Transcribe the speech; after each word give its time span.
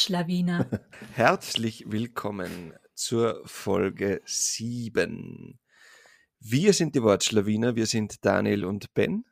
Wortschlawiner. 0.00 0.66
Herzlich 1.12 1.84
willkommen 1.92 2.72
zur 2.94 3.42
Folge 3.44 4.22
7. 4.24 5.58
Wir 6.38 6.72
sind 6.72 6.94
die 6.94 7.02
Wortschlawiner, 7.02 7.76
wir 7.76 7.84
sind 7.84 8.24
Daniel 8.24 8.64
und 8.64 8.94
Ben. 8.94 9.26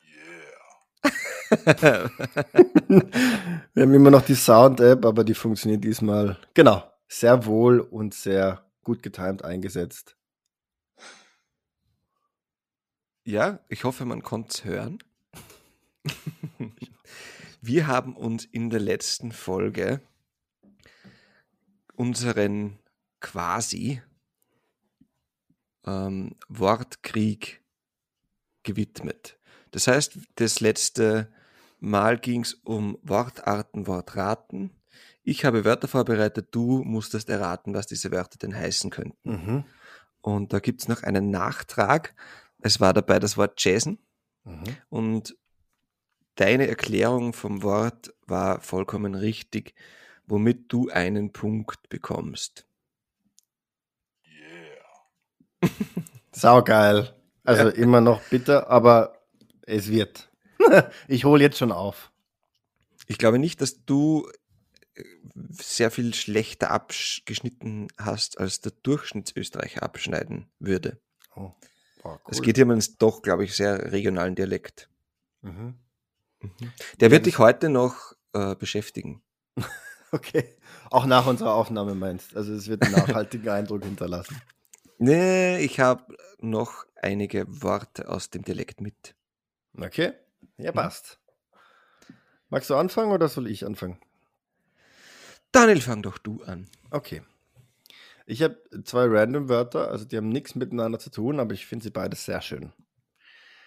Wir 3.72 3.82
haben 3.82 3.94
immer 3.94 4.10
noch 4.10 4.20
die 4.20 4.34
Sound-App, 4.34 5.06
aber 5.06 5.24
die 5.24 5.32
funktioniert 5.32 5.82
diesmal, 5.84 6.36
genau, 6.52 6.82
sehr 7.08 7.46
wohl 7.46 7.80
und 7.80 8.12
sehr 8.12 8.70
gut 8.84 9.02
getimt 9.02 9.42
eingesetzt. 9.44 10.18
Ja, 13.24 13.60
ich 13.70 13.84
hoffe, 13.84 14.04
man 14.04 14.22
konnte 14.22 14.50
es 14.50 14.64
hören. 14.66 14.98
Wir 17.62 17.86
haben 17.86 18.14
uns 18.14 18.44
in 18.44 18.68
der 18.68 18.80
letzten 18.80 19.32
Folge 19.32 20.02
unseren 21.98 22.78
quasi 23.20 24.00
ähm, 25.84 26.36
Wortkrieg 26.48 27.62
gewidmet. 28.62 29.38
Das 29.72 29.88
heißt, 29.88 30.18
das 30.36 30.60
letzte 30.60 31.32
Mal 31.80 32.18
ging 32.18 32.42
es 32.42 32.54
um 32.54 32.98
Wortarten, 33.02 33.86
Wortraten. 33.86 34.70
Ich 35.22 35.44
habe 35.44 35.64
Wörter 35.64 35.88
vorbereitet, 35.88 36.48
du 36.52 36.82
musstest 36.84 37.28
erraten, 37.28 37.74
was 37.74 37.86
diese 37.86 38.10
Wörter 38.10 38.38
denn 38.38 38.56
heißen 38.56 38.90
könnten. 38.90 39.30
Mhm. 39.30 39.64
Und 40.20 40.52
da 40.52 40.60
gibt 40.60 40.80
es 40.80 40.88
noch 40.88 41.02
einen 41.02 41.30
Nachtrag. 41.30 42.14
Es 42.60 42.80
war 42.80 42.92
dabei 42.92 43.18
das 43.18 43.36
Wort 43.36 43.62
Jason 43.62 43.98
Mhm. 44.44 44.76
und 44.88 45.36
deine 46.36 46.68
Erklärung 46.68 47.32
vom 47.32 47.62
Wort 47.62 48.14
war 48.26 48.60
vollkommen 48.60 49.14
richtig, 49.14 49.74
womit 50.28 50.72
du 50.72 50.88
einen 50.90 51.32
Punkt 51.32 51.88
bekommst. 51.88 52.66
Saugeil. 56.32 57.14
Also 57.44 57.68
immer 57.68 58.00
noch 58.00 58.22
bitter, 58.28 58.68
aber 58.68 59.22
es 59.62 59.90
wird. 59.90 60.30
ich 61.08 61.24
hole 61.24 61.42
jetzt 61.42 61.58
schon 61.58 61.72
auf. 61.72 62.12
Ich 63.06 63.18
glaube 63.18 63.38
nicht, 63.38 63.62
dass 63.62 63.84
du 63.86 64.28
äh, 64.94 65.02
sehr 65.50 65.90
viel 65.90 66.12
schlechter 66.14 66.70
abgeschnitten 66.70 67.88
hast, 67.96 68.38
als 68.38 68.60
der 68.60 68.72
Durchschnittsösterreicher 68.82 69.82
abschneiden 69.82 70.50
würde. 70.58 71.00
Oh. 71.34 71.52
Es 72.28 72.38
cool. 72.38 72.44
geht 72.44 72.56
hier 72.56 72.64
um 72.64 72.70
einen 72.70 72.84
doch, 72.98 73.22
glaube 73.22 73.44
ich, 73.44 73.54
sehr 73.54 73.92
regionalen 73.92 74.34
Dialekt. 74.34 74.88
Mhm. 75.42 75.74
Der 77.00 77.08
Ja, 77.08 77.10
wird 77.12 77.26
dich 77.26 77.38
heute 77.38 77.68
noch 77.68 78.14
äh, 78.32 78.54
beschäftigen. 78.54 79.22
Okay. 80.12 80.56
Auch 80.90 81.04
nach 81.04 81.26
unserer 81.26 81.52
Aufnahme 81.52 81.94
meinst. 81.94 82.34
Also 82.34 82.54
es 82.54 82.68
wird 82.68 82.82
einen 82.82 82.92
nachhaltigen 82.92 83.48
Eindruck 83.50 83.84
hinterlassen. 83.84 84.40
Nee, 85.00 85.58
ich 85.58 85.78
habe 85.78 86.16
noch 86.40 86.84
einige 86.96 87.46
Worte 87.62 88.08
aus 88.08 88.30
dem 88.30 88.42
Dialekt 88.42 88.80
mit. 88.80 89.14
Okay. 89.78 90.12
Ja, 90.56 90.72
passt. 90.72 91.20
Magst 92.48 92.68
du 92.68 92.74
anfangen 92.74 93.12
oder 93.12 93.28
soll 93.28 93.46
ich 93.46 93.64
anfangen? 93.64 94.00
Daniel, 95.52 95.80
fang 95.80 96.02
doch 96.02 96.18
du 96.18 96.42
an. 96.42 96.68
Okay. 96.90 97.22
Ich 98.26 98.42
habe 98.42 98.58
zwei 98.82 99.06
random 99.06 99.48
Wörter, 99.48 99.88
also 99.88 100.04
die 100.04 100.16
haben 100.16 100.30
nichts 100.30 100.56
miteinander 100.56 100.98
zu 100.98 101.10
tun, 101.10 101.38
aber 101.38 101.54
ich 101.54 101.66
finde 101.66 101.84
sie 101.84 101.90
beide 101.90 102.16
sehr 102.16 102.42
schön. 102.42 102.72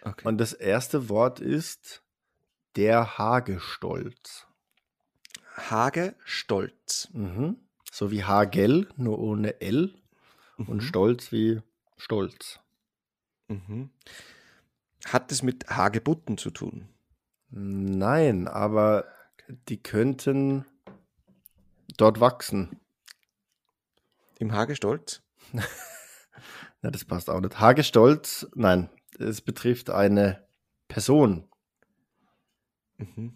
Okay. 0.03 0.27
Und 0.27 0.37
das 0.37 0.51
erste 0.51 1.07
Wort 1.07 1.39
ist 1.39 2.03
der 2.75 3.17
Hagestolz. 3.17 4.47
Hage 5.55 6.15
Stolz. 6.25 7.09
Mhm. 7.13 7.57
So 7.91 8.11
wie 8.11 8.23
Hagel, 8.23 8.87
nur 8.95 9.19
ohne 9.19 9.59
L. 9.61 9.93
Und 10.57 10.69
Mhm. 10.69 10.81
Stolz 10.81 11.31
wie 11.31 11.61
Stolz. 11.97 12.59
Mhm. 13.47 13.89
Hat 15.05 15.31
es 15.31 15.41
mit 15.43 15.67
Hagebutten 15.69 16.37
zu 16.37 16.51
tun? 16.51 16.87
Nein, 17.49 18.47
aber 18.47 19.05
die 19.67 19.81
könnten 19.81 20.65
dort 21.97 22.19
wachsen. 22.19 22.79
Im 24.39 24.53
Hagestolz? 24.53 25.21
Ja, 25.53 25.61
das 26.91 27.03
passt 27.05 27.29
auch 27.29 27.41
nicht. 27.41 27.59
Hagestolz, 27.59 28.47
nein, 28.55 28.89
es 29.19 29.41
betrifft 29.41 29.89
eine 29.89 30.47
Person. 30.87 31.47
Mhm. 32.97 33.33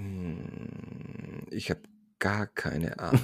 Hm, 0.00 1.46
Ich 1.50 1.70
habe 1.70 1.82
gar 2.18 2.46
keine 2.46 2.98
Ahnung. 2.98 3.20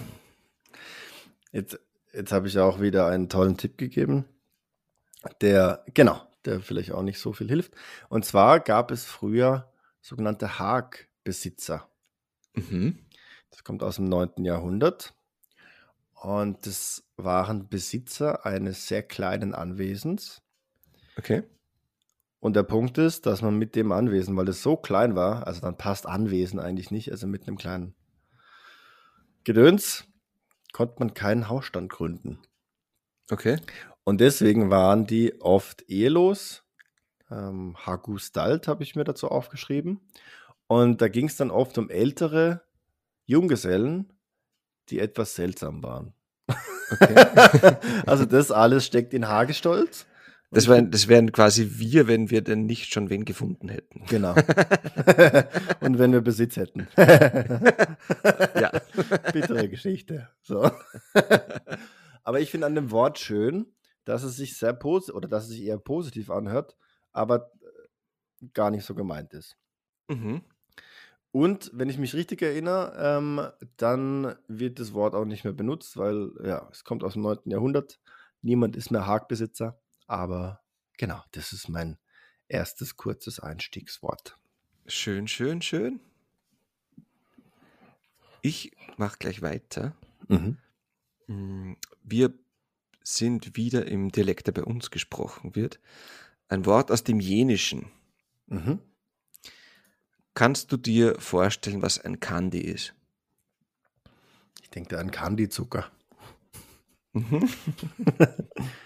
Jetzt, 1.52 1.78
jetzt 2.12 2.32
habe 2.32 2.48
ich 2.48 2.58
auch 2.58 2.80
wieder 2.80 3.06
einen 3.08 3.28
tollen 3.28 3.56
Tipp 3.56 3.78
gegeben, 3.78 4.24
der, 5.40 5.84
genau, 5.94 6.20
der 6.44 6.60
vielleicht 6.60 6.92
auch 6.92 7.02
nicht 7.02 7.18
so 7.18 7.32
viel 7.32 7.48
hilft. 7.48 7.72
Und 8.08 8.24
zwar 8.24 8.60
gab 8.60 8.90
es 8.90 9.04
früher 9.04 9.72
sogenannte 10.00 10.58
Hagbesitzer. 10.58 11.88
mhm. 12.54 12.98
Das 13.50 13.64
kommt 13.64 13.82
aus 13.82 13.96
dem 13.96 14.04
9. 14.04 14.44
Jahrhundert. 14.44 15.14
Und 16.12 16.66
das 16.66 17.04
waren 17.16 17.68
Besitzer 17.68 18.44
eines 18.44 18.86
sehr 18.86 19.02
kleinen 19.02 19.54
Anwesens. 19.54 20.42
Okay. 21.16 21.42
Und 22.40 22.54
der 22.54 22.62
Punkt 22.62 22.98
ist, 22.98 23.26
dass 23.26 23.42
man 23.42 23.58
mit 23.58 23.74
dem 23.74 23.92
Anwesen, 23.92 24.36
weil 24.36 24.48
es 24.48 24.62
so 24.62 24.76
klein 24.76 25.16
war, 25.16 25.46
also 25.46 25.62
dann 25.62 25.76
passt 25.76 26.06
Anwesen 26.06 26.60
eigentlich 26.60 26.90
nicht, 26.90 27.10
also 27.10 27.26
mit 27.26 27.46
einem 27.46 27.56
kleinen 27.56 27.94
Gedöns, 29.44 30.04
konnte 30.72 30.96
man 30.98 31.14
keinen 31.14 31.48
Hausstand 31.48 31.90
gründen. 31.90 32.38
Okay. 33.30 33.58
Und 34.04 34.20
deswegen 34.20 34.70
waren 34.70 35.06
die 35.06 35.40
oft 35.40 35.88
ehelos. 35.88 36.62
Ähm, 37.30 37.76
Hagustalt 37.84 38.68
habe 38.68 38.84
ich 38.84 38.94
mir 38.94 39.04
dazu 39.04 39.28
aufgeschrieben. 39.28 40.00
Und 40.68 41.00
da 41.00 41.08
ging 41.08 41.26
es 41.26 41.36
dann 41.36 41.50
oft 41.50 41.78
um 41.78 41.90
ältere 41.90 42.62
Junggesellen, 43.24 44.12
die 44.88 45.00
etwas 45.00 45.34
seltsam 45.34 45.82
waren. 45.82 46.12
okay. 46.90 47.76
also 48.06 48.24
das 48.24 48.52
alles 48.52 48.84
steckt 48.86 49.14
in 49.14 49.26
Hagestolz. 49.28 50.06
Das 50.50 50.68
wären, 50.68 50.90
das 50.90 51.08
wären 51.08 51.32
quasi 51.32 51.72
wir, 51.74 52.06
wenn 52.06 52.30
wir 52.30 52.40
denn 52.42 52.66
nicht 52.66 52.92
schon 52.92 53.10
wen 53.10 53.24
gefunden 53.24 53.68
hätten. 53.68 54.04
Genau. 54.06 54.32
Und 55.80 55.98
wenn 55.98 56.12
wir 56.12 56.20
Besitz 56.20 56.56
hätten. 56.56 56.88
Ja. 58.58 58.70
Bittere 59.32 59.68
Geschichte. 59.68 60.30
So. 60.40 60.70
Aber 62.24 62.40
ich 62.40 62.50
finde 62.50 62.66
an 62.66 62.74
dem 62.74 62.90
Wort 62.90 63.18
schön, 63.18 63.66
dass 64.04 64.22
es 64.22 64.36
sich 64.36 64.56
sehr 64.56 64.72
positiv 64.72 65.14
oder 65.14 65.28
dass 65.28 65.44
es 65.44 65.50
sich 65.50 65.62
eher 65.62 65.78
positiv 65.78 66.30
anhört, 66.30 66.76
aber 67.12 67.52
äh, 67.60 68.46
gar 68.54 68.70
nicht 68.70 68.84
so 68.84 68.94
gemeint 68.94 69.34
ist. 69.34 69.56
Mhm. 70.08 70.42
Und 71.32 71.70
wenn 71.74 71.90
ich 71.90 71.98
mich 71.98 72.14
richtig 72.14 72.40
erinnere, 72.40 72.94
ähm, 72.98 73.40
dann 73.76 74.36
wird 74.48 74.80
das 74.80 74.94
Wort 74.94 75.14
auch 75.14 75.26
nicht 75.26 75.44
mehr 75.44 75.52
benutzt, 75.52 75.98
weil 75.98 76.30
ja, 76.42 76.66
es 76.72 76.82
kommt 76.84 77.04
aus 77.04 77.12
dem 77.12 77.22
9. 77.22 77.50
Jahrhundert. 77.50 78.00
Niemand 78.40 78.74
ist 78.74 78.90
mehr 78.90 79.06
Hagbesitzer, 79.06 79.78
aber 80.06 80.62
genau, 80.96 81.22
das 81.32 81.52
ist 81.52 81.68
mein 81.68 81.98
erstes 82.48 82.96
kurzes 82.96 83.40
Einstiegswort. 83.40 84.38
Schön, 84.86 85.26
schön, 85.28 85.62
schön. 85.62 86.00
Ich 88.42 88.72
mache 88.96 89.18
gleich 89.18 89.42
weiter. 89.42 89.96
Mhm. 90.28 90.58
Mm, 91.26 91.72
Wir 92.02 92.32
sind 93.02 93.56
wieder 93.56 93.86
im 93.86 94.10
Dialekt, 94.10 94.46
der 94.46 94.52
bei 94.52 94.64
uns 94.64 94.90
gesprochen 94.90 95.54
wird. 95.54 95.80
Ein 96.48 96.66
Wort 96.66 96.90
aus 96.90 97.02
dem 97.02 97.20
Jenischen. 97.20 97.90
Mhm. 98.46 98.80
Kannst 100.34 100.70
du 100.70 100.76
dir 100.76 101.18
vorstellen, 101.18 101.82
was 101.82 101.98
ein 101.98 102.20
Kandi 102.20 102.60
ist? 102.60 102.94
Ich 104.62 104.70
denke 104.70 104.98
an 104.98 105.10
Candyzucker. 105.10 105.90
Mhm. 107.12 107.48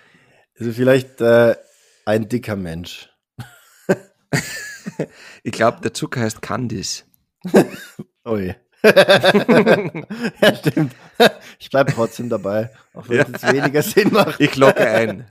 Also 0.60 0.72
vielleicht 0.72 1.20
äh, 1.22 1.56
ein 2.04 2.28
dicker 2.28 2.54
Mensch. 2.56 3.08
Ich 5.42 5.52
glaube, 5.52 5.80
der 5.80 5.94
Zucker 5.94 6.20
heißt 6.20 6.42
Candice. 6.42 7.04
Ui. 8.26 8.54
ja, 8.82 10.54
stimmt. 10.54 10.94
Ich 11.58 11.70
bleibe 11.70 11.92
trotzdem 11.92 12.28
dabei, 12.28 12.70
auch 12.92 13.08
wenn 13.08 13.16
Ja. 13.16 13.22
es 13.24 13.30
jetzt 13.42 13.52
weniger 13.52 13.82
Sinn 13.82 14.12
macht. 14.12 14.38
Ich 14.40 14.56
locke 14.56 14.86
ein. 14.86 15.30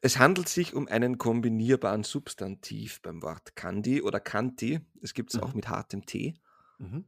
Es 0.00 0.18
handelt 0.18 0.48
sich 0.48 0.74
um 0.74 0.88
einen 0.88 1.18
kombinierbaren 1.18 2.04
Substantiv 2.04 3.02
beim 3.02 3.22
Wort 3.22 3.54
Kandi 3.54 4.00
oder 4.00 4.18
Kanti. 4.20 4.80
Es 5.02 5.12
gibt 5.12 5.34
es 5.34 5.40
auch 5.40 5.48
Mhm. 5.50 5.56
mit 5.56 5.68
hartem 5.68 6.06
T. 6.06 6.34
Mhm. 6.78 7.04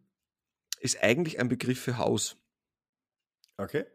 Ist 0.81 1.03
eigentlich 1.03 1.41
ein 1.41 1.49
Begriff 1.49 1.81
für 1.81 1.97
Haus. 1.97 2.37
Okay. 3.57 3.87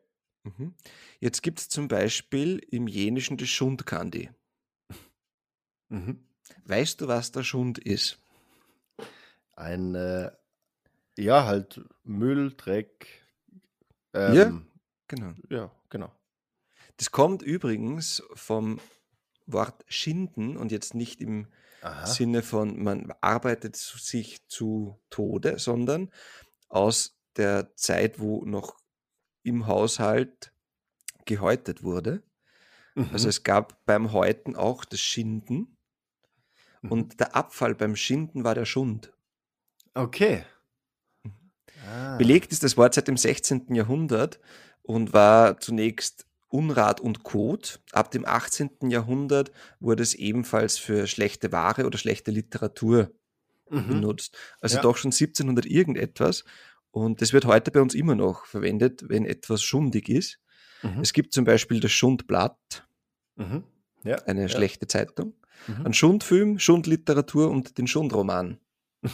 Mhm. 0.43 0.75
Jetzt 1.19 1.41
gibt 1.43 1.59
es 1.59 1.69
zum 1.69 1.87
Beispiel 1.87 2.59
im 2.69 2.87
Jenischen 2.87 3.37
das 3.37 3.49
Schundkandi. 3.49 4.29
Mhm. 5.89 6.25
Weißt 6.65 7.01
du, 7.01 7.07
was 7.07 7.31
der 7.31 7.43
Schund 7.43 7.79
ist? 7.79 8.19
Ein, 9.55 9.95
äh, 9.95 10.31
ja, 11.17 11.45
halt 11.45 11.81
Müll, 12.03 12.53
Dreck. 12.55 13.07
Ja. 14.13 14.47
Ähm, 14.47 14.67
Genau. 15.07 15.33
ja, 15.49 15.71
genau. 15.89 16.11
Das 16.97 17.11
kommt 17.11 17.41
übrigens 17.41 18.21
vom 18.33 18.79
Wort 19.45 19.85
schinden 19.87 20.57
und 20.57 20.71
jetzt 20.71 20.95
nicht 20.95 21.21
im 21.21 21.47
Aha. 21.81 22.05
Sinne 22.05 22.43
von, 22.43 22.83
man 22.83 23.13
arbeitet 23.21 23.77
sich 23.77 24.45
zu 24.49 24.99
Tode, 25.09 25.59
sondern 25.59 26.11
aus 26.67 27.17
der 27.37 27.73
Zeit, 27.75 28.19
wo 28.19 28.43
noch 28.43 28.75
im 29.47 29.67
Haushalt 29.67 30.51
gehäutet 31.25 31.83
wurde. 31.83 32.23
Mhm. 32.95 33.09
Also 33.13 33.29
es 33.29 33.43
gab 33.43 33.85
beim 33.85 34.11
Häuten 34.11 34.55
auch 34.55 34.85
das 34.85 34.99
Schinden 34.99 35.77
Mhm. 36.81 36.91
und 36.91 37.19
der 37.19 37.35
Abfall 37.35 37.73
beim 37.75 37.95
Schinden 37.95 38.43
war 38.43 38.53
der 38.55 38.65
Schund. 38.65 39.13
Okay. 39.93 40.43
Ah. 41.87 42.17
Belegt 42.17 42.51
ist 42.51 42.63
das 42.63 42.77
Wort 42.77 42.93
seit 42.93 43.07
dem 43.07 43.17
16. 43.17 43.73
Jahrhundert 43.75 44.39
und 44.83 45.13
war 45.13 45.59
zunächst 45.59 46.25
Unrat 46.49 46.99
und 47.01 47.23
Kot. 47.23 47.81
Ab 47.91 48.11
dem 48.11 48.25
18. 48.25 48.89
Jahrhundert 48.89 49.51
wurde 49.79 50.03
es 50.03 50.13
ebenfalls 50.13 50.77
für 50.77 51.07
schlechte 51.07 51.51
Ware 51.51 51.85
oder 51.85 51.97
schlechte 51.97 52.31
Literatur 52.31 53.11
Mhm. 53.69 53.87
benutzt. 53.87 54.37
Also 54.61 54.77
Ja. 54.77 54.81
doch 54.81 54.95
schon 54.97 55.11
1700 55.11 55.65
irgendetwas. 55.65 56.45
Und 56.97 57.21
das 57.21 57.31
wird 57.31 57.45
heute 57.45 57.69
bei 57.69 57.79
uns 57.79 57.93
immer 57.93 58.15
noch 58.15 58.45
verwendet, 58.45 59.03
wenn 59.07 59.23
etwas 59.25 59.61
schundig 59.61 60.09
ist. 60.09 60.39
Mhm. 60.81 61.01
Es 61.01 61.13
gibt 61.13 61.31
zum 61.31 61.45
Beispiel 61.45 61.79
das 61.79 61.91
Schundblatt, 61.91 62.87
Mhm. 63.35 63.63
Ja. 64.03 64.15
eine 64.25 64.41
ja. 64.43 64.49
schlechte 64.49 64.87
Zeitung, 64.87 65.33
Mhm. 65.67 65.85
einen 65.85 65.93
Schundfilm, 65.93 66.57
Schundliteratur 66.59 67.49
und 67.51 67.77
den 67.77 67.87
Schundroman. 67.87 68.59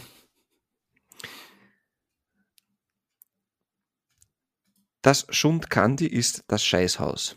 Das 5.01 5.27
Schundkandi 5.29 6.07
ist 6.07 6.45
das 6.47 6.63
Scheißhaus. 6.63 7.35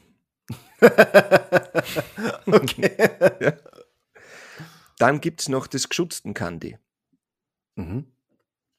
okay. 2.47 2.97
Ja. 3.41 3.53
Dann 4.99 5.21
gibt 5.21 5.41
es 5.41 5.49
noch 5.49 5.67
das 5.67 5.89
geschützten 5.89 6.33
Kandi. 6.33 6.79
Mhm. 7.75 8.07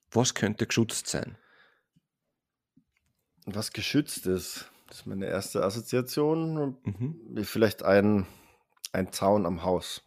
Was 0.09 0.33
könnte 0.33 0.65
geschützt 0.67 1.07
sein? 1.07 1.37
Was 3.47 3.71
geschützt 3.73 4.27
ist, 4.27 4.69
das 4.87 4.99
ist 4.99 5.05
meine 5.07 5.25
erste 5.25 5.63
Assoziation. 5.63 6.77
Mhm. 6.83 7.19
Wie 7.29 7.43
Vielleicht 7.43 7.83
ein, 7.83 8.27
ein 8.91 9.11
Zaun 9.11 9.45
am 9.45 9.63
Haus. 9.63 10.03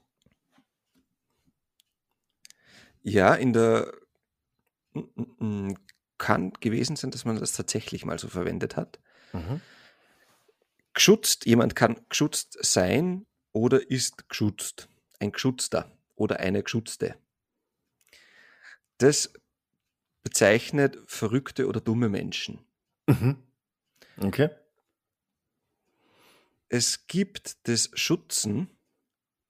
Ja, 3.02 3.34
in 3.34 3.52
der 3.52 3.92
Mm, 4.92 5.00
mm, 5.14 5.69
mm, 5.69 5.75
kann 6.19 6.52
gewesen 6.60 6.96
sein, 6.96 7.10
dass 7.10 7.25
man 7.25 7.38
das 7.38 7.52
tatsächlich 7.52 8.04
mal 8.04 8.19
so 8.19 8.28
verwendet 8.28 8.76
hat. 8.76 8.98
Mhm. 9.32 9.60
Geschützt, 10.92 11.46
jemand 11.46 11.76
kann 11.76 12.00
geschützt 12.08 12.58
sein 12.60 13.26
oder 13.52 13.90
ist 13.90 14.28
geschützt. 14.28 14.88
Ein 15.19 15.32
Geschützter 15.32 15.90
oder 16.16 16.40
eine 16.40 16.62
Geschützte. 16.62 17.16
Das 18.98 19.32
bezeichnet 20.22 20.98
verrückte 21.06 21.66
oder 21.66 21.81
dumme 21.81 22.08
Menschen. 22.08 22.58
Mhm. 23.10 23.36
Okay. 24.22 24.50
Es 26.68 27.06
gibt 27.06 27.68
das 27.68 27.90
Schützen, 27.94 28.68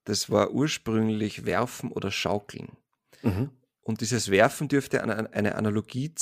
das 0.05 0.31
war 0.31 0.53
ursprünglich 0.53 1.45
Werfen 1.45 1.93
oder 1.93 2.11
Schaukeln. 2.11 2.77
Mhm. 3.23 3.51
Und 3.83 4.01
dieses 4.01 4.31
Werfen 4.31 4.69
dürfte 4.69 5.03
eine, 5.03 5.33
eine 5.33 5.55
Analogie 5.57 6.15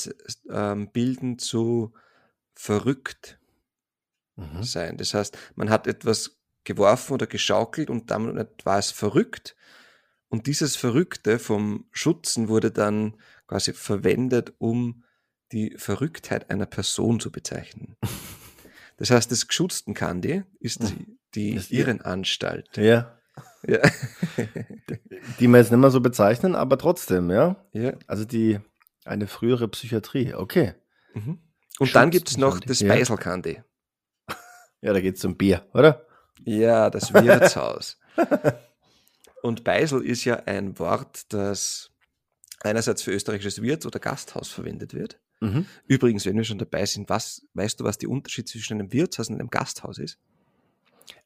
ähm, 0.51 0.91
bilden 0.91 1.39
zu 1.39 1.93
verrückt 2.55 3.39
Mhm. 4.37 4.63
sein. 4.63 4.97
Das 4.97 5.15
heißt, 5.15 5.37
man 5.57 5.69
hat 5.69 5.87
etwas 5.89 6.39
geworfen 6.65 7.15
oder 7.15 7.27
geschaukelt 7.27 7.91
und 7.91 8.11
damit 8.11 8.65
war 8.65 8.79
es 8.79 8.93
verrückt. 8.93 9.57
Und 10.29 10.47
dieses 10.47 10.77
Verrückte 10.77 11.39
vom 11.39 11.87
Schützen 11.91 12.49
wurde 12.49 12.71
dann 12.71 13.17
quasi 13.49 13.73
verwendet, 13.73 14.55
um 14.59 15.03
die 15.53 15.75
Verrücktheit 15.77 16.51
einer 16.51 16.67
Person 16.67 17.21
zu 17.21 17.31
bezeichnen. 17.31 17.97
Das 18.97 19.11
heißt, 19.11 19.31
das 19.31 19.47
geschützten 19.47 19.95
Kandi 19.95 20.43
ist 20.61 20.83
die, 20.83 21.19
die 21.35 21.51
ist 21.51 21.71
Irrenanstalt. 21.71 22.77
Ja. 22.77 23.15
Ja. 23.67 23.81
Die 25.39 25.47
wir 25.47 25.59
jetzt 25.59 25.71
nicht 25.71 25.81
mehr 25.81 25.91
so 25.91 26.01
bezeichnen, 26.01 26.55
aber 26.55 26.79
trotzdem, 26.79 27.31
ja. 27.31 27.57
ja. 27.73 27.93
Also 28.07 28.25
die 28.25 28.59
eine 29.05 29.27
frühere 29.27 29.69
Psychiatrie. 29.69 30.35
Okay. 30.35 30.75
Mhm. 31.15 31.39
Und 31.79 31.95
dann 31.95 32.11
gibt 32.11 32.29
es 32.29 32.37
noch 32.37 32.61
das 32.61 32.81
ja. 32.81 32.89
Beiselkandi. 32.89 33.63
Ja, 34.81 34.93
da 34.93 35.01
geht 35.01 35.17
es 35.17 35.25
um 35.25 35.37
Bier, 35.37 35.67
oder? 35.75 36.07
Ja, 36.45 36.91
das 36.91 37.13
Wirtshaus. 37.13 37.99
Und 39.43 39.65
Beisel 39.65 40.05
ist 40.05 40.25
ja 40.25 40.37
ein 40.47 40.79
Wort, 40.79 41.33
das 41.33 41.91
einerseits 42.61 43.03
für 43.03 43.13
österreichisches 43.13 43.63
Wirts- 43.63 43.87
oder 43.87 43.99
Gasthaus 43.99 44.49
verwendet 44.49 44.95
wird. 44.95 45.21
Mhm. 45.41 45.67
Übrigens, 45.87 46.27
wenn 46.27 46.37
wir 46.37 46.45
schon 46.45 46.59
dabei 46.59 46.85
sind, 46.87 47.09
was, 47.09 47.47
weißt 47.55 47.81
du, 47.81 47.85
was 47.85 47.99
der 47.99 48.09
Unterschied 48.11 48.49
zwischen 48.49 48.75
einem 48.81 48.93
Wirtshaus 48.93 49.29
und 49.29 49.37
einem 49.37 49.51
Gasthaus 49.51 49.99
ist? 49.99 50.19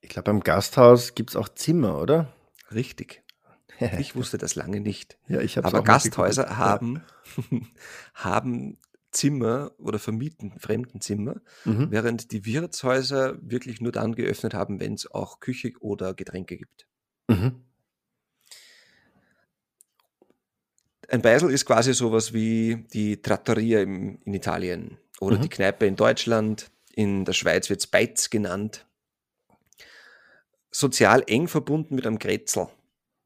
Ich 0.01 0.11
glaube, 0.11 0.25
beim 0.27 0.41
Gasthaus 0.41 1.15
gibt 1.15 1.31
es 1.31 1.37
auch 1.37 1.49
Zimmer, 1.49 2.01
oder? 2.01 2.33
Richtig. 2.73 3.23
Ich 3.99 4.15
wusste 4.15 4.39
das 4.39 4.55
lange 4.55 4.81
nicht. 4.81 5.19
ja, 5.27 5.41
ich 5.41 5.59
Aber 5.59 5.83
Gasthäuser 5.83 6.57
haben, 6.57 7.03
haben 8.15 8.79
Zimmer 9.11 9.73
oder 9.79 9.99
vermieten 9.99 10.53
Fremdenzimmer, 10.59 11.41
Ja. 11.65 11.73
Mhm. 11.73 11.91
während 11.91 12.31
die 12.33 12.45
Wirtshäuser 12.45 13.39
wirklich 13.43 13.81
nur 13.81 13.91
dann 13.91 14.15
geöffnet 14.15 14.55
haben, 14.55 14.79
wenn 14.79 14.95
es 14.95 15.11
auch 15.11 15.41
Küche 15.41 15.73
oder 15.81 16.15
Getränke 16.15 16.57
gibt. 16.57 16.87
Mhm. 17.29 17.63
Ein 21.13 21.21
Beisel 21.21 21.51
ist 21.51 21.67
quasi 21.67 21.93
sowas 21.93 22.33
wie 22.33 22.87
die 22.95 23.21
Trattoria 23.21 23.83
im, 23.83 24.19
in 24.25 24.33
Italien 24.33 24.97
oder 25.21 25.37
Mhm. 25.37 25.43
die 25.43 25.49
Kneipe 25.51 25.85
in 25.87 25.95
Deutschland. 25.95 26.71
In 26.95 27.27
der 27.27 27.35
Schweiz 27.35 27.69
wird 27.69 27.81
es 27.81 27.87
Beiz 27.87 28.31
genannt. 28.31 28.87
Sozial 30.71 31.23
eng 31.27 31.49
verbunden 31.49 31.95
mit 31.97 32.07
einem 32.07 32.19
Grätzl 32.19 32.67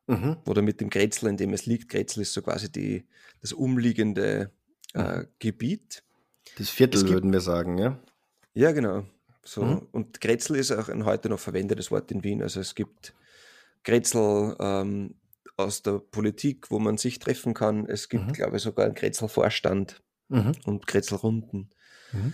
Mhm. 0.09 0.37
oder 0.47 0.63
mit 0.63 0.81
dem 0.81 0.91
Grätzl, 0.91 1.29
in 1.29 1.37
dem 1.37 1.53
es 1.53 1.67
liegt. 1.67 1.89
Grätzl 1.89 2.23
ist 2.23 2.33
so 2.33 2.43
quasi 2.43 2.71
die, 2.71 3.05
das 3.41 3.53
umliegende 3.53 4.51
äh, 4.95 5.19
Mhm. 5.19 5.27
Gebiet. 5.39 6.03
Das 6.59 6.71
Viertel 6.71 7.03
gibt- 7.03 7.13
würden 7.13 7.33
wir 7.33 7.41
sagen, 7.41 7.79
ja. 7.79 8.01
Ja, 8.55 8.73
genau. 8.73 9.05
So. 9.45 9.63
Mhm. 9.63 9.87
Und 9.93 10.21
Grätzl 10.21 10.57
ist 10.57 10.73
auch 10.73 10.89
ein 10.89 11.05
heute 11.05 11.29
noch 11.29 11.39
verwendetes 11.39 11.93
Wort 11.93 12.11
in 12.11 12.25
Wien. 12.25 12.43
Also 12.43 12.59
es 12.59 12.75
gibt 12.75 13.15
Grätzl 13.85 14.57
ähm, 14.59 15.15
aus 15.57 15.83
der 15.83 15.99
Politik, 15.99 16.71
wo 16.71 16.79
man 16.79 16.99
sich 16.99 17.19
treffen 17.19 17.55
kann. 17.55 17.87
Es 17.87 18.09
gibt, 18.09 18.27
Mhm. 18.27 18.33
glaube 18.33 18.57
ich, 18.59 18.63
sogar 18.63 18.85
einen 18.87 18.95
Grätzl-Vorstand 18.95 20.03
Mhm. 20.29 20.53
und 20.65 20.87
Grätzl-Runden. 20.87 21.71
Mhm. 22.13 22.33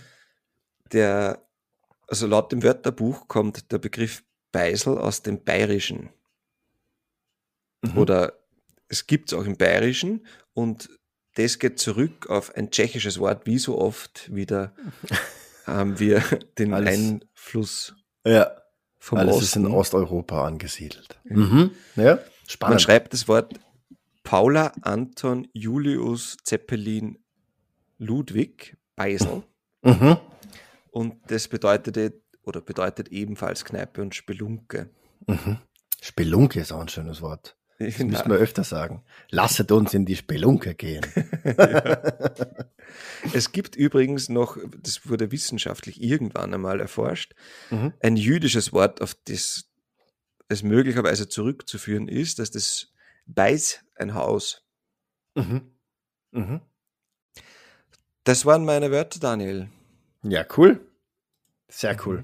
Der, 0.91 1.45
also 2.07 2.27
laut 2.27 2.51
dem 2.51 2.63
Wörterbuch 2.63 3.27
kommt 3.27 3.71
der 3.71 3.77
Begriff 3.79 4.23
Beisel 4.51 4.97
aus 4.97 5.21
dem 5.23 5.43
Bayerischen. 5.43 6.09
Mhm. 7.81 7.97
Oder 7.97 8.33
es 8.87 9.07
gibt 9.07 9.31
es 9.31 9.37
auch 9.37 9.45
im 9.45 9.57
Bayerischen 9.57 10.25
und 10.53 10.89
das 11.35 11.57
geht 11.57 11.79
zurück 11.79 12.29
auf 12.29 12.55
ein 12.55 12.69
tschechisches 12.69 13.17
Wort, 13.19 13.45
wie 13.47 13.57
so 13.57 13.79
oft 13.79 14.33
wieder 14.33 14.75
haben 15.65 15.99
wir 15.99 16.19
den 16.59 16.73
Alles- 16.73 16.97
Einfluss 16.99 17.95
Ja, 18.25 18.51
vom 18.99 19.17
alles 19.17 19.41
ist 19.41 19.55
in 19.55 19.65
Osten. 19.65 19.75
Osteuropa 19.75 20.45
angesiedelt. 20.45 21.19
Mhm. 21.23 21.71
Ja, 21.95 22.19
Man 22.43 22.49
spannend. 22.49 22.81
schreibt 22.81 23.13
das 23.13 23.27
Wort 23.27 23.53
Paula 24.23 24.71
Anton 24.81 25.47
Julius 25.53 26.37
Zeppelin 26.43 27.17
Ludwig 27.97 28.77
Beisel 28.95 29.43
Mhm. 29.81 30.17
und 30.91 31.15
das 31.27 31.47
bedeutete 31.47 32.21
oder 32.43 32.61
bedeutet 32.61 33.09
ebenfalls 33.09 33.65
Kneipe 33.65 34.01
und 34.01 34.15
Spelunke. 34.15 34.89
Mhm. 35.27 35.57
Spelunke 36.01 36.59
ist 36.59 36.71
auch 36.71 36.81
ein 36.81 36.89
schönes 36.89 37.21
Wort. 37.21 37.55
Das 37.79 37.97
müssen 37.99 38.29
wir 38.29 38.37
öfter 38.37 38.63
sagen. 38.63 39.03
Lasset 39.29 39.71
uns 39.71 39.93
in 39.93 40.05
die 40.05 40.15
Spelunke 40.15 40.73
gehen. 40.75 41.05
Es 43.33 43.51
gibt 43.51 43.75
übrigens 43.75 44.29
noch, 44.29 44.57
das 44.81 45.07
wurde 45.09 45.31
wissenschaftlich 45.31 46.01
irgendwann 46.01 46.53
einmal 46.53 46.79
erforscht, 46.79 47.33
Mhm. 47.71 47.93
ein 48.01 48.17
jüdisches 48.17 48.73
Wort, 48.73 49.01
auf 49.01 49.15
das 49.25 49.69
es 50.47 50.63
möglicherweise 50.63 51.27
zurückzuführen 51.27 52.07
ist, 52.07 52.39
dass 52.39 52.51
das 52.51 52.93
Beis 53.25 53.83
ein 53.95 54.13
Haus. 54.13 54.63
Mhm. 55.35 55.71
Mhm. 56.31 56.61
Das 58.23 58.45
waren 58.45 58.65
meine 58.65 58.91
Wörter, 58.91 59.19
Daniel. 59.19 59.69
Ja, 60.23 60.45
cool. 60.57 60.79
Sehr 61.67 61.97
cool. 62.05 62.23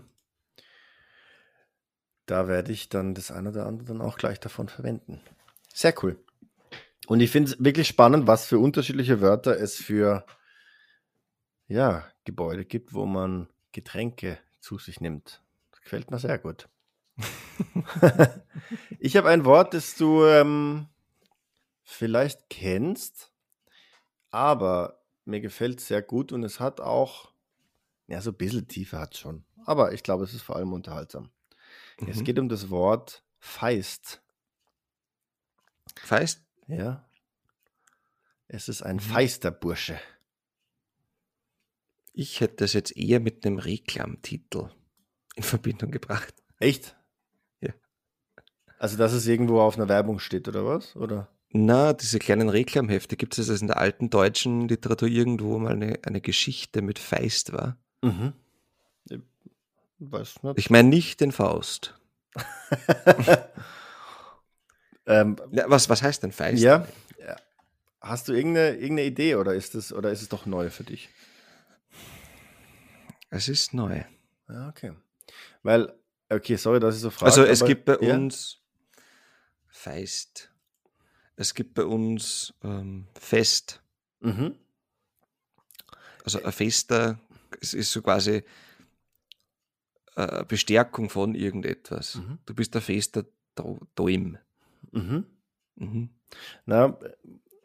Da 2.25 2.47
werde 2.47 2.71
ich 2.71 2.89
dann 2.89 3.15
das 3.15 3.31
eine 3.31 3.49
oder 3.49 3.65
andere 3.65 3.87
dann 3.87 4.01
auch 4.01 4.17
gleich 4.17 4.39
davon 4.39 4.69
verwenden. 4.69 5.19
Sehr 5.73 5.93
cool. 6.03 6.23
Und 7.07 7.21
ich 7.21 7.31
finde 7.31 7.51
es 7.51 7.63
wirklich 7.63 7.87
spannend, 7.87 8.27
was 8.27 8.45
für 8.45 8.59
unterschiedliche 8.59 9.19
Wörter 9.19 9.57
es 9.59 9.75
für 9.75 10.25
ja, 11.67 12.07
Gebäude 12.25 12.65
gibt, 12.65 12.93
wo 12.93 13.05
man 13.05 13.47
Getränke 13.71 14.37
zu 14.59 14.77
sich 14.77 15.01
nimmt. 15.01 15.41
Das 15.71 15.81
gefällt 15.81 16.11
mir 16.11 16.19
sehr 16.19 16.37
gut. 16.37 16.69
ich 18.99 19.17
habe 19.17 19.29
ein 19.29 19.45
Wort, 19.45 19.73
das 19.73 19.95
du 19.95 20.25
ähm, 20.25 20.87
vielleicht 21.83 22.49
kennst, 22.49 23.31
aber 24.31 25.01
mir 25.25 25.41
gefällt 25.41 25.79
sehr 25.81 26.01
gut 26.01 26.31
und 26.31 26.43
es 26.43 26.59
hat 26.59 26.81
auch, 26.81 27.31
ja, 28.07 28.21
so 28.21 28.31
ein 28.31 28.37
bisschen 28.37 28.67
Tiefe 28.67 28.99
hat 28.99 29.17
schon. 29.17 29.45
Aber 29.65 29.93
ich 29.93 30.03
glaube, 30.03 30.23
es 30.23 30.33
ist 30.33 30.41
vor 30.41 30.55
allem 30.55 30.73
unterhaltsam. 30.73 31.29
Mhm. 31.99 32.07
Es 32.09 32.23
geht 32.23 32.39
um 32.39 32.49
das 32.49 32.69
Wort 32.69 33.23
Feist. 33.39 34.21
Feist? 35.95 36.43
Ja. 36.67 37.07
Es 38.47 38.67
ist 38.67 38.81
ein 38.81 38.97
mhm. 38.97 39.01
feister 39.01 39.51
Bursche. 39.51 39.99
Ich 42.13 42.41
hätte 42.41 42.57
das 42.57 42.73
jetzt 42.73 42.97
eher 42.97 43.19
mit 43.19 43.45
einem 43.45 43.59
Reklamtitel 43.59 44.69
in 45.35 45.43
Verbindung 45.43 45.91
gebracht. 45.91 46.33
Echt? 46.59 46.97
Also, 48.79 48.97
dass 48.97 49.13
es 49.13 49.27
irgendwo 49.27 49.59
auf 49.59 49.75
einer 49.75 49.87
Werbung 49.89 50.17
steht, 50.19 50.47
oder 50.47 50.65
was? 50.65 50.95
Oder? 50.95 51.27
Na, 51.51 51.93
diese 51.93 52.17
kleinen 52.17 52.49
Reklamhefte 52.49 53.17
gibt 53.17 53.37
es 53.37 53.49
also 53.49 53.61
in 53.61 53.67
der 53.67 53.77
alten 53.77 54.09
deutschen 54.09 54.67
Literatur 54.67 55.07
irgendwo 55.07 55.59
mal 55.59 55.73
eine, 55.73 55.99
eine 56.03 56.21
Geschichte 56.21 56.81
mit 56.81 56.97
Feist 56.97 57.53
war. 57.53 57.77
Mhm. 58.01 58.33
Ich 59.09 59.19
weiß 59.99 60.43
nicht. 60.43 60.57
Ich 60.57 60.69
meine 60.69 60.87
nicht 60.87 61.19
den 61.19 61.31
Faust. 61.31 61.99
ähm, 65.05 65.35
was, 65.67 65.89
was 65.89 66.01
heißt 66.01 66.23
denn 66.23 66.31
Feist? 66.31 66.63
Ja. 66.63 66.87
Hast 68.01 68.29
du 68.29 68.33
irgendeine, 68.33 68.75
irgendeine 68.77 69.07
Idee 69.07 69.35
oder 69.35 69.53
ist, 69.53 69.75
das, 69.75 69.91
oder 69.91 70.11
ist 70.11 70.21
es 70.21 70.29
doch 70.29 70.45
neu 70.45 70.69
für 70.69 70.83
dich? 70.83 71.09
Es 73.29 73.49
ist 73.49 73.73
neu. 73.73 74.03
Ja, 74.47 74.69
okay. 74.69 74.93
Weil, 75.63 75.93
okay, 76.29 76.55
sorry, 76.55 76.79
dass 76.79 76.95
ich 76.95 77.01
so 77.01 77.09
frage. 77.09 77.25
Also 77.25 77.43
es 77.43 77.65
gibt 77.65 77.85
bei 77.85 77.97
ja? 77.99 78.15
uns 78.15 78.58
Feist. 79.79 80.51
Es 81.37 81.53
gibt 81.53 81.73
bei 81.73 81.85
uns 81.85 82.53
ähm, 82.65 83.07
Fest. 83.17 83.81
Mhm. 84.19 84.55
Also 86.25 86.43
ein 86.43 86.51
Fester, 86.51 87.17
es 87.61 87.73
ist 87.73 87.93
so 87.93 88.01
quasi 88.01 88.43
äh, 90.17 90.43
Bestärkung 90.43 91.09
von 91.09 91.33
irgendetwas. 91.33 92.15
Mhm. 92.15 92.39
Du 92.45 92.53
bist 92.53 92.73
der 92.73 92.81
Fester 92.81 93.23
Däum. 93.97 94.37
Mhm. 94.91 95.25
Mhm. 95.75 96.09
Na, 96.65 96.99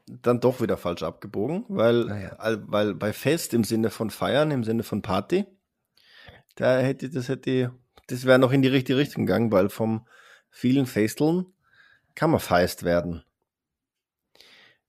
dann 0.07 0.39
doch 0.39 0.61
wieder 0.61 0.77
falsch 0.77 1.03
abgebogen, 1.03 1.65
weil, 1.69 2.07
ja. 2.09 2.63
weil 2.69 2.95
bei 2.95 3.13
Fest 3.13 3.55
im 3.55 3.65
Sinne 3.65 3.91
von 3.91 4.11
Feiern, 4.11 4.53
im 4.53 4.63
Sinne 4.63 4.85
von 4.85 5.03
Party, 5.03 5.47
da 6.55 6.79
hätte 6.79 7.11
das 7.11 7.29
hätte 7.29 7.75
das 8.07 8.25
wäre 8.25 8.39
noch 8.39 8.53
in 8.53 8.63
die 8.63 8.69
richtige 8.69 8.99
Richtung 8.99 9.27
gegangen, 9.27 9.51
weil 9.51 9.69
vom 9.69 10.07
vielen 10.49 10.87
Festeln 10.87 11.47
kann 12.15 12.31
man 12.31 12.41
feist 12.41 12.83
werden. 12.83 13.25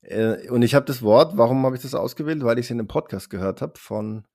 Äh, 0.01 0.50
und 0.50 0.62
ich 0.62 0.75
habe 0.75 0.86
das 0.86 1.01
Wort, 1.01 1.38
warum 1.38 1.65
habe 1.65 1.75
ich 1.75 1.82
das 1.82 1.96
ausgewählt? 1.96 2.44
Weil 2.44 2.60
ich 2.60 2.67
es 2.67 2.72
in 2.72 2.79
einem 2.79 2.88
Podcast 2.88 3.29
gehört 3.29 3.62
habe 3.62 3.77
von, 3.77 4.25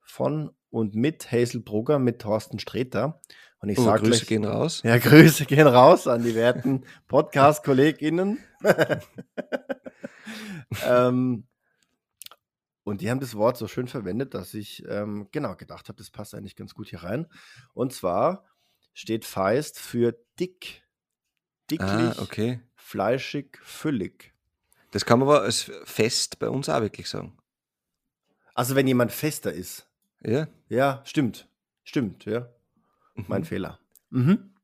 von 0.00 0.50
und 0.70 0.94
mit 0.94 1.30
Hazel 1.30 1.60
Brugger, 1.60 1.98
mit 1.98 2.20
Thorsten 2.20 2.58
Streter. 2.58 3.20
Und 3.60 3.70
ich 3.70 3.78
oh, 3.78 3.84
sage 3.84 4.02
Grüße 4.02 4.18
gleich, 4.18 4.28
gehen 4.28 4.44
raus. 4.44 4.82
Ja, 4.84 4.98
Grüße 4.98 5.46
gehen 5.46 5.66
raus 5.66 6.06
an 6.06 6.22
die 6.22 6.34
werten 6.34 6.84
Podcast-KollegInnen. 7.08 8.38
ähm, 10.86 11.46
und 12.82 13.00
die 13.00 13.10
haben 13.10 13.20
das 13.20 13.34
Wort 13.34 13.56
so 13.56 13.66
schön 13.66 13.88
verwendet, 13.88 14.34
dass 14.34 14.52
ich 14.52 14.84
ähm, 14.86 15.28
genau 15.32 15.56
gedacht 15.56 15.88
habe, 15.88 15.96
das 15.96 16.10
passt 16.10 16.34
eigentlich 16.34 16.56
ganz 16.56 16.74
gut 16.74 16.88
hier 16.88 17.02
rein. 17.02 17.26
Und 17.72 17.94
zwar 17.94 18.44
steht 18.92 19.24
Feist 19.24 19.78
für 19.78 20.14
dick. 20.38 20.83
Dicklich, 21.70 21.90
ah, 21.90 22.14
okay. 22.18 22.60
fleischig, 22.74 23.58
füllig. 23.62 24.34
Das 24.90 25.04
kann 25.04 25.18
man 25.18 25.28
aber 25.28 25.42
als 25.42 25.70
fest 25.84 26.38
bei 26.38 26.48
uns 26.48 26.68
auch 26.68 26.80
wirklich 26.80 27.08
sagen. 27.08 27.36
Also 28.54 28.74
wenn 28.76 28.86
jemand 28.86 29.12
fester 29.12 29.52
ist. 29.52 29.88
Ja. 30.22 30.46
Ja, 30.68 31.02
stimmt. 31.04 31.48
Stimmt, 31.82 32.24
ja. 32.24 32.48
Mhm. 33.14 33.24
Mein 33.28 33.44
Fehler. 33.44 33.78
Mhm. 34.10 34.54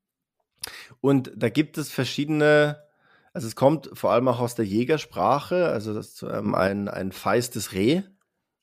Und 1.01 1.33
da 1.35 1.49
gibt 1.49 1.79
es 1.79 1.91
verschiedene 1.91 2.91
also 3.33 3.47
es 3.47 3.55
kommt 3.55 3.91
vor 3.93 4.11
allem 4.11 4.29
auch 4.29 4.41
aus 4.41 4.55
der 4.55 4.67
Jägersprache, 4.67 5.69
also 5.69 5.95
das 5.95 6.23
ähm, 6.23 6.55
ein, 6.55 6.89
ein 6.89 7.13
feistes 7.13 7.73
Reh. 7.73 8.03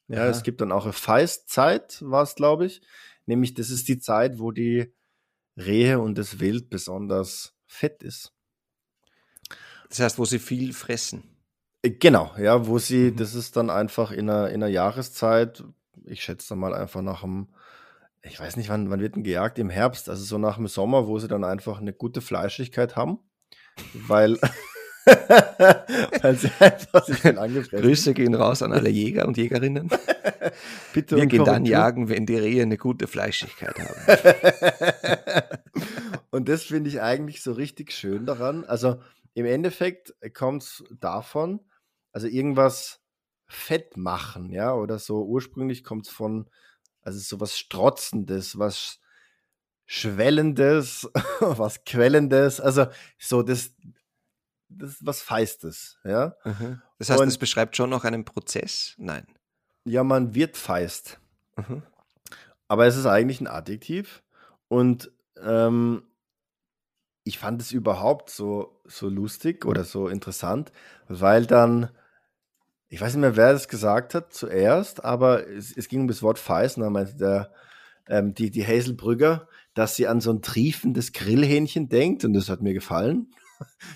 Ja, 0.09 0.23
Aha. 0.23 0.29
es 0.29 0.43
gibt 0.43 0.61
dann 0.61 0.71
auch 0.71 0.83
eine 0.83 0.93
Feistzeit, 0.93 2.01
war 2.01 2.23
es, 2.23 2.35
glaube 2.35 2.65
ich. 2.65 2.81
Nämlich, 3.25 3.53
das 3.53 3.69
ist 3.69 3.87
die 3.87 3.99
Zeit, 3.99 4.39
wo 4.39 4.51
die 4.51 4.93
Rehe 5.57 5.99
und 5.99 6.17
das 6.17 6.39
Wild 6.39 6.69
besonders 6.69 7.56
fett 7.67 8.03
ist. 8.03 8.33
Das 9.89 9.99
heißt, 9.99 10.19
wo 10.19 10.25
sie 10.25 10.39
viel 10.39 10.73
fressen. 10.73 11.23
Äh, 11.83 11.91
genau, 11.91 12.33
ja, 12.37 12.67
wo 12.67 12.79
sie, 12.79 13.11
mhm. 13.11 13.17
das 13.17 13.35
ist 13.35 13.55
dann 13.55 13.69
einfach 13.69 14.11
in 14.11 14.29
einer, 14.29 14.49
in 14.49 14.55
einer 14.55 14.71
Jahreszeit, 14.71 15.63
ich 16.05 16.23
schätze 16.23 16.49
dann 16.49 16.59
mal 16.59 16.73
einfach 16.73 17.01
nach 17.01 17.21
dem, 17.21 17.49
ich 18.23 18.39
weiß 18.39 18.57
nicht, 18.57 18.69
wann, 18.69 18.89
wann 18.89 18.99
wird 18.99 19.15
denn 19.15 19.23
gejagt? 19.23 19.59
Im 19.59 19.69
Herbst, 19.69 20.09
also 20.09 20.23
so 20.23 20.37
nach 20.37 20.55
dem 20.57 20.67
Sommer, 20.67 21.07
wo 21.07 21.19
sie 21.19 21.27
dann 21.27 21.43
einfach 21.43 21.79
eine 21.79 21.93
gute 21.93 22.21
Fleischigkeit 22.21 22.95
haben 22.95 23.19
weil, 23.93 24.37
weil 26.21 26.35
sie 26.35 26.51
einfach 26.59 27.05
sich 27.05 27.25
angefressen 27.25 27.81
Grüße 27.81 28.13
gehen 28.13 28.35
raus 28.35 28.61
an 28.61 28.73
alle 28.73 28.89
Jäger 28.89 29.27
und 29.27 29.37
Jägerinnen. 29.37 29.89
Bitte 30.93 31.15
Wir 31.17 31.25
gehen 31.27 31.45
dann 31.45 31.65
jagen, 31.65 32.09
wenn 32.09 32.25
die 32.25 32.37
Rehe 32.37 32.63
eine 32.63 32.77
gute 32.77 33.07
Fleischigkeit 33.07 33.75
haben. 33.79 35.56
Und 36.37 36.47
das 36.47 36.65
finde 36.65 36.87
ich 36.87 37.01
eigentlich 37.01 37.41
so 37.41 37.51
richtig 37.51 37.91
schön 37.91 38.27
daran. 38.27 38.63
Also 38.65 39.01
im 39.33 39.47
Endeffekt 39.47 40.13
kommt 40.35 40.61
es 40.61 40.83
davon, 40.91 41.61
also 42.11 42.27
irgendwas 42.27 43.01
fett 43.47 43.97
machen, 43.97 44.51
ja, 44.51 44.75
oder 44.75 44.99
so. 44.99 45.25
Ursprünglich 45.25 45.83
kommt 45.83 46.05
es 46.05 46.13
von, 46.13 46.47
also 47.01 47.17
so 47.17 47.39
was 47.39 47.57
Strotzendes, 47.57 48.59
was 48.59 48.99
Schwellendes, 49.87 51.09
was 51.39 51.83
Quellendes, 51.85 52.61
also 52.61 52.85
so 53.17 53.41
das, 53.41 53.73
das 54.69 54.91
ist 54.91 55.05
was 55.07 55.23
Feistes, 55.23 55.97
ja. 56.03 56.35
Mhm. 56.45 56.83
Das 56.99 57.09
heißt, 57.09 57.23
es 57.23 57.39
beschreibt 57.39 57.75
schon 57.75 57.89
noch 57.89 58.03
einen 58.03 58.25
Prozess? 58.25 58.93
Nein. 58.99 59.25
Ja, 59.85 60.03
man 60.03 60.35
wird 60.35 60.55
feist. 60.55 61.19
Mhm. 61.55 61.81
Aber 62.67 62.85
es 62.85 62.95
ist 62.95 63.07
eigentlich 63.07 63.41
ein 63.41 63.47
Adjektiv 63.47 64.21
und 64.67 65.11
ähm, 65.41 66.03
ich 67.27 67.37
fand 67.37 67.61
es 67.61 67.71
überhaupt 67.71 68.29
so, 68.29 68.79
so 68.85 69.09
lustig 69.09 69.65
oder 69.65 69.83
so 69.83 70.07
interessant, 70.07 70.71
weil 71.07 71.45
dann, 71.45 71.89
ich 72.89 73.01
weiß 73.01 73.13
nicht 73.13 73.21
mehr, 73.21 73.35
wer 73.35 73.53
das 73.53 73.67
gesagt 73.67 74.13
hat 74.15 74.33
zuerst, 74.33 75.03
aber 75.03 75.47
es, 75.47 75.75
es 75.75 75.89
ging 75.89 76.01
um 76.01 76.07
das 76.07 76.23
Wort 76.23 76.39
feist 76.39 76.77
und 76.77 76.83
dann 76.83 76.93
meinte 76.93 77.15
der, 77.17 77.51
ähm, 78.07 78.33
die, 78.33 78.49
die 78.49 78.65
Hazel 78.65 78.93
Brügger, 78.93 79.47
dass 79.73 79.95
sie 79.95 80.07
an 80.07 80.21
so 80.21 80.31
ein 80.31 80.41
triefendes 80.41 81.11
Grillhähnchen 81.11 81.89
denkt 81.89 82.23
und 82.23 82.33
das 82.33 82.49
hat 82.49 82.61
mir 82.61 82.73
gefallen. 82.73 83.27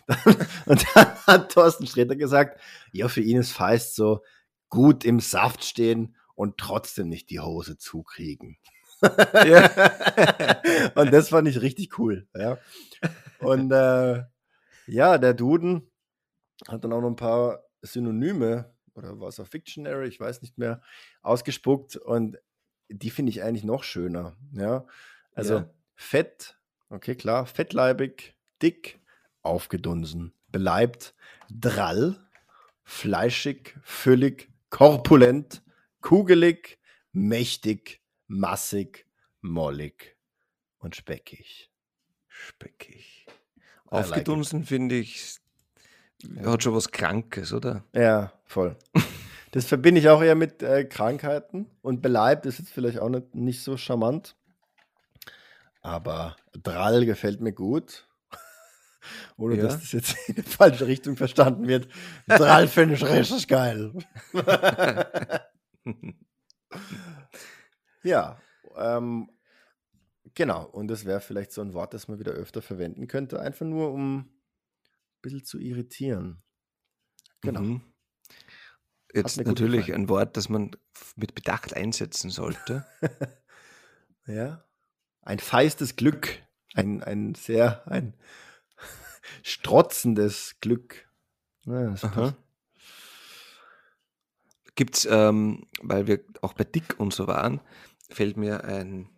und 0.66 0.86
dann 0.94 1.08
hat 1.28 1.52
Thorsten 1.54 1.88
Sträter 1.88 2.16
gesagt, 2.16 2.60
ja, 2.92 3.08
für 3.08 3.22
ihn 3.22 3.38
ist 3.38 3.52
Feist 3.52 3.96
so 3.96 4.24
gut 4.70 5.06
im 5.06 5.20
Saft 5.20 5.64
stehen 5.64 6.16
und 6.36 6.58
trotzdem 6.58 7.08
nicht 7.08 7.30
die 7.30 7.40
Hose 7.40 7.78
zukriegen. 7.78 8.58
Und 10.96 11.12
das 11.12 11.30
fand 11.30 11.48
ich 11.48 11.62
richtig 11.62 11.98
cool. 11.98 12.28
Ja. 12.36 12.58
Und 13.42 13.72
äh, 13.72 14.24
ja, 14.88 15.18
der 15.18 15.34
Duden 15.34 15.92
hat 16.68 16.84
dann 16.84 16.94
auch 16.94 17.02
noch 17.02 17.10
ein 17.10 17.16
paar 17.16 17.64
Synonyme 17.82 18.74
oder 18.94 19.20
was 19.20 19.40
auf 19.40 19.48
Fictionary, 19.50 20.08
ich 20.08 20.20
weiß 20.20 20.42
nicht 20.42 20.58
mehr, 20.58 20.82
ausgespuckt 21.22 21.96
und 21.96 22.38
die 22.90 23.10
finde 23.10 23.32
ich 23.32 23.42
eigentlich 23.42 23.64
noch 23.64 23.84
schöner. 23.84 24.36
Ja, 24.54 24.86
also 25.34 25.56
ja. 25.56 25.70
fett, 25.96 26.60
okay, 26.90 27.16
klar, 27.16 27.46
fettleibig, 27.46 28.36
dick, 28.62 29.00
aufgedunsen, 29.42 30.34
beleibt, 30.50 31.16
drall, 31.50 32.18
fleischig, 32.84 33.78
füllig, 33.82 34.52
korpulent, 34.70 35.64
kugelig, 36.02 36.80
mächtig, 37.12 38.02
massig, 38.28 39.08
mollig 39.42 40.18
und 40.80 40.96
speckig. 40.96 41.72
Speckig. 42.28 43.21
Aufgedunsen 43.92 44.60
like 44.60 44.68
finde 44.68 44.96
ich, 44.96 45.36
hat 46.44 46.64
schon 46.64 46.74
was 46.74 46.92
Krankes, 46.92 47.54
oder? 47.54 47.84
Ja, 47.94 48.34
voll. 48.46 48.76
Das 49.54 49.66
verbinde 49.66 50.00
ich 50.00 50.08
auch 50.08 50.24
eher 50.24 50.36
mit 50.36 50.64
äh, 50.64 50.86
Krankheiten 50.86 51.66
und 51.82 52.02
beleibt 52.02 52.46
ist 52.46 52.60
jetzt 52.60 52.72
vielleicht 52.72 53.00
auch 53.00 53.10
nicht, 53.10 53.36
nicht 53.36 53.62
so 53.62 53.76
charmant. 53.76 54.38
Aber 55.82 56.38
Drall 56.64 57.06
gefällt 57.06 57.42
mir 57.42 57.52
gut. 57.52 58.08
Ohne 59.38 59.58
Ja. 59.58 59.64
dass 59.64 59.82
das 59.82 59.92
jetzt 59.92 60.16
in 60.30 60.36
die 60.36 60.42
falsche 60.42 60.88
Richtung 60.88 61.18
verstanden 61.18 61.68
wird. 61.68 61.90
Drall 62.28 62.68
finde 62.70 62.96
ich 62.96 63.04
richtig 63.04 63.50
geil. 63.50 63.92
ja, 68.04 68.38
ähm, 68.78 69.30
genau. 70.36 70.66
Und 70.66 70.88
das 70.88 71.06
wäre 71.06 71.22
vielleicht 71.22 71.52
so 71.52 71.62
ein 71.62 71.74
Wort, 71.74 71.94
das 71.94 72.08
man 72.08 72.20
wieder 72.20 72.32
öfter 72.32 72.62
verwenden 72.62 73.08
könnte, 73.08 73.40
einfach 73.40 73.66
nur 73.66 73.92
um 73.92 74.20
ein 74.20 74.30
bisschen 75.22 75.44
zu 75.44 75.60
irritieren. 75.60 76.42
Genau. 77.42 77.62
Mhm. 77.62 77.82
Jetzt 79.14 79.44
natürlich 79.44 79.88
gefallen. 79.88 80.04
ein 80.04 80.10
Wort, 80.10 80.38
das 80.38 80.48
man 80.48 80.72
mit 81.16 81.36
Bedacht 81.36 81.76
einsetzen 81.76 82.30
sollte. 82.30 82.86
Ja. 84.28 84.64
Ein 85.22 85.40
feistes 85.40 85.96
Glück. 85.96 86.42
Ein, 86.74 87.04
ein 87.04 87.36
sehr, 87.36 87.88
ein 87.88 88.14
strotzendes 89.44 90.58
Glück. 90.62 91.10
Ja, 91.66 91.92
passt. 91.94 92.36
Gibt's, 94.76 95.06
ähm, 95.10 95.68
weil 95.82 96.08
wir 96.08 96.24
auch 96.42 96.54
bei 96.54 96.64
Dick 96.64 97.00
und 97.00 97.14
so 97.14 97.28
waren, 97.28 97.60
fällt 98.10 98.38
mir 98.38 98.64
ein, 98.64 99.10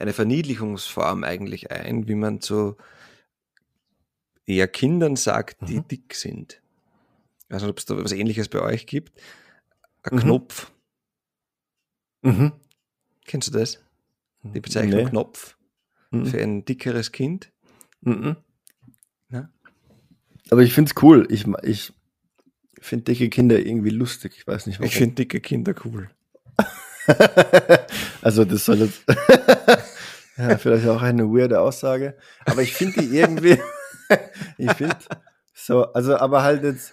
eine 0.00 0.12
Verniedlichungsform 0.12 1.24
eigentlich 1.24 1.70
ein, 1.70 2.08
wie 2.08 2.14
man 2.14 2.40
zu 2.40 2.76
eher 4.46 4.66
Kindern 4.68 5.16
sagt, 5.16 5.68
die 5.68 5.78
Mhm. 5.78 5.88
dick 5.88 6.14
sind. 6.14 6.60
Ich 7.48 7.54
weiß 7.54 7.62
nicht, 7.62 7.70
ob 7.70 7.78
es 7.78 7.84
da 7.84 7.96
was 8.02 8.12
ähnliches 8.12 8.48
bei 8.48 8.60
euch 8.62 8.86
gibt. 8.86 9.20
Ein 10.02 10.16
Mhm. 10.16 10.20
Knopf. 10.20 10.72
Mhm. 12.22 12.52
Kennst 13.26 13.48
du 13.48 13.52
das? 13.58 13.80
Die 14.42 14.60
Bezeichnung 14.60 15.04
Nee. 15.04 15.10
Knopf 15.10 15.56
Mhm. 16.10 16.26
für 16.26 16.40
ein 16.42 16.64
dickeres 16.64 17.12
Kind. 17.12 17.52
Mhm. 18.00 18.36
Aber 20.52 20.62
ich 20.62 20.72
finde 20.72 20.90
es 20.90 21.00
cool. 21.00 21.28
Ich, 21.30 21.46
ich 21.62 21.92
finde 22.80 23.04
dicke 23.04 23.28
Kinder 23.28 23.60
irgendwie 23.60 23.90
lustig. 23.90 24.32
Ich 24.36 24.44
weiß 24.48 24.66
nicht 24.66 24.80
warum. 24.80 24.88
Ich 24.88 24.96
finde 24.96 25.14
dicke 25.14 25.40
Kinder 25.40 25.74
cool. 25.84 26.10
also 28.22 28.44
das 28.44 28.64
soll 28.64 28.78
jetzt 28.78 29.04
ja, 30.48 30.58
vielleicht 30.58 30.86
auch 30.88 31.02
eine 31.02 31.24
weirde 31.24 31.60
Aussage. 31.60 32.16
Aber 32.46 32.62
ich 32.62 32.74
finde 32.74 33.02
die 33.02 33.16
irgendwie, 33.16 33.60
ich 34.58 34.72
finde 34.72 34.96
so, 35.54 35.92
also 35.92 36.16
aber 36.16 36.42
halt 36.42 36.62
jetzt, 36.62 36.92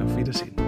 Auf 0.02 0.16
Wiedersehen. 0.16 0.67